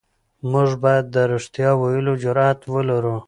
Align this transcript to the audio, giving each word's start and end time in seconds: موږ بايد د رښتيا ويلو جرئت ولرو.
موږ 0.51 0.69
بايد 0.83 1.05
د 1.15 1.17
رښتيا 1.33 1.71
ويلو 1.81 2.13
جرئت 2.23 2.59
ولرو. 2.73 3.15